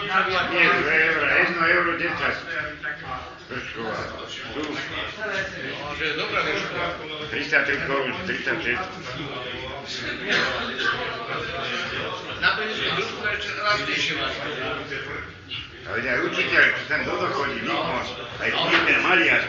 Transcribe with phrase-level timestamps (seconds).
[0.00, 2.10] Nie, 2 euro, 1 euro 10.
[3.48, 3.98] Pršková.
[4.54, 4.62] Tu
[5.98, 6.82] Že je dobrá vieška.
[7.30, 8.78] 33 korún, 36.
[12.40, 14.34] Nakoniec to družku ešte lacnejšie máš.
[15.90, 18.08] Ale aj učiteľ, čo tam do chodí, Nikmos,
[18.38, 18.50] aj
[19.02, 19.42] maliar,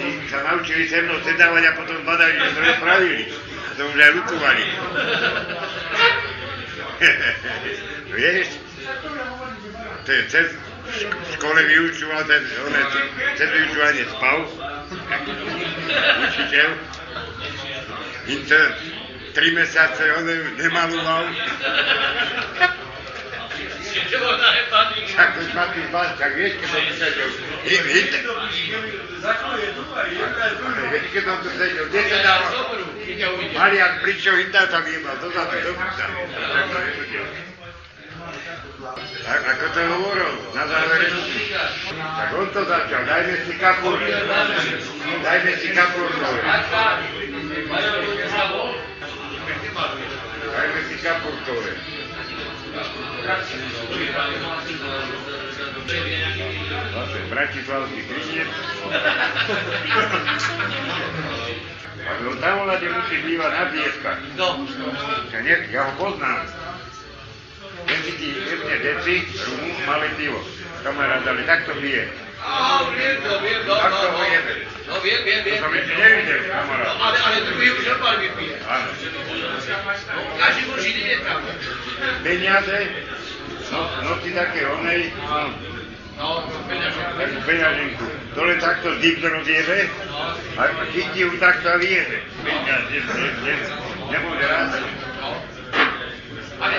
[0.00, 3.24] tí sa naučili se mnou sedávať a potom badajú, že to spravili.
[3.52, 4.64] A to už aj lukovali.
[8.16, 8.48] Vieš?
[10.02, 10.46] To je cez
[11.38, 12.74] škole vyučoval ten, on
[13.38, 14.38] cez vyučovanie spal.
[16.26, 16.70] Učiteľ.
[18.26, 18.66] Inter,
[19.34, 20.26] tri mesiace on
[20.58, 21.24] nemaloval.
[25.06, 27.30] Však to tým vás, však vieš, keď som tu sedel.
[27.62, 28.06] Vieš,
[31.14, 32.52] keď som tu sedel, kde sa dával?
[33.54, 35.72] Marian prišiel, Hitler tam jebal, dozadu, do
[39.22, 41.06] Tak, ako to hovoril, na závere.
[41.92, 44.10] Tak on to začal, dajme si kapurku.
[45.22, 46.26] Dajme si kapurku.
[50.52, 51.56] Dajme si kapurku.
[56.92, 58.00] Zase Bratislavský.
[62.02, 63.64] Ale on tam volade musí bývať na
[65.42, 66.61] ne, ja ho poznám.
[67.86, 70.40] Ten si ti jedne deci, Rumún, malé pivo.
[70.82, 72.10] Kamarát, ale takto pije.
[72.42, 74.18] Á, viem to, viem, no, Tak no, to no.
[74.82, 75.58] No, viem, viem, To viem.
[75.62, 76.86] som ešte nevidel, No, kamarát.
[76.98, 78.56] ale, ale druhý už normálne pije.
[78.66, 78.88] Áno.
[78.90, 81.38] No, každý boží nie je tam.
[82.26, 82.78] Peniaze,
[83.70, 85.54] no, noci také onej, no,
[86.12, 87.00] No, peňaže.
[87.16, 88.04] takú peňaženku.
[88.32, 89.78] Dole takto dýk rozjebe
[90.56, 92.20] a chytí ju takto a vyjebe.
[92.44, 93.54] Ne,
[94.10, 94.82] nebude rázať.
[96.62, 96.78] Ale, ale, ale vypije,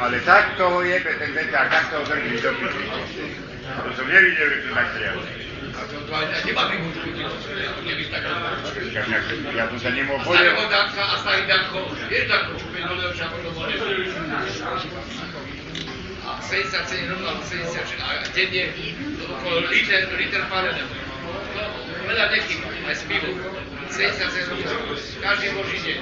[0.00, 2.50] ale takto ho jebe ten veták, takto ho drží do.
[3.84, 4.88] To som nevidel, že to tak.
[5.76, 6.12] A to, to
[6.54, 8.22] tak
[8.88, 9.20] Však ja,
[9.52, 10.62] ja som sa nemohol Starého.
[10.72, 13.50] Danka a starý Danko, vieš Danko, dole však to
[16.26, 18.64] A 77 rokov, 76, a denne
[19.20, 21.05] okolo liter, liter parené.
[22.06, 23.34] Veľa nechýba, aj s pivom.
[23.90, 25.96] 77 rokov, každý boží deň.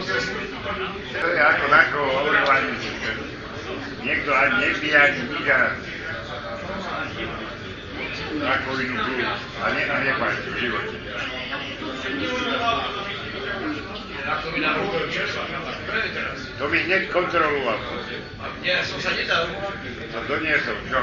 [1.17, 2.77] To je ako na koho hovorovaní.
[4.05, 5.61] Niekto ani nepije, ani nič a
[8.41, 10.97] rakovinu plúc a, ne, a nepáči v živote.
[16.59, 17.79] To mi hneď kontroloval.
[18.65, 19.45] Nie, som sa nedal.
[20.13, 21.01] To doniesol, čo?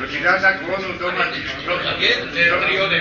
[0.00, 1.44] To ti dá takú onu doma, ti
[2.02, 2.98] No, tak je, to je tri ode